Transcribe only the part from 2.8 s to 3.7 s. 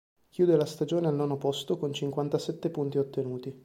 ottenuti.